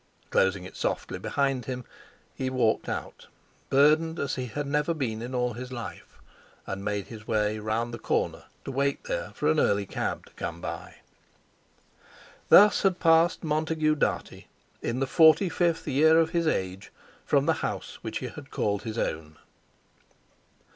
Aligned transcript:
Closing 0.31 0.63
it 0.63 0.75
softly 0.75 1.19
behind 1.19 1.65
him, 1.65 1.85
he 2.33 2.49
walked 2.49 2.89
out, 2.89 3.27
burdened 3.69 4.17
as 4.17 4.33
he 4.33 4.47
had 4.47 4.65
never 4.65 4.95
been 4.95 5.21
in 5.21 5.35
all 5.35 5.53
his 5.53 5.71
life, 5.71 6.17
and 6.65 6.83
made 6.83 7.05
his 7.05 7.27
way 7.27 7.59
round 7.59 7.93
the 7.93 7.99
corner 7.99 8.45
to 8.65 8.71
wait 8.71 9.03
there 9.03 9.29
for 9.35 9.47
an 9.51 9.59
early 9.59 9.85
cab 9.85 10.25
to 10.25 10.33
come 10.33 10.59
by. 10.59 10.95
Thus 12.49 12.81
had 12.81 12.99
passed 12.99 13.43
Montague 13.43 13.93
Dartie 13.93 14.47
in 14.81 14.99
the 14.99 15.05
forty 15.05 15.49
fifth 15.49 15.87
year 15.87 16.19
of 16.19 16.31
his 16.31 16.47
age 16.47 16.91
from 17.23 17.45
the 17.45 17.53
house 17.61 17.99
which 18.01 18.17
he 18.17 18.29
had 18.29 18.49
called 18.49 18.81
his 18.81 18.97
own. 18.97 19.37